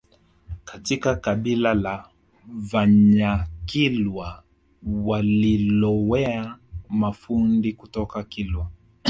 Katika 0.63 1.15
kabila 1.15 1.73
la 1.73 2.09
Vanyakilwa 2.47 4.43
walilowea 5.03 6.57
mafundi 6.89 7.73
kutoka 7.73 8.23
kilwa 8.23 8.71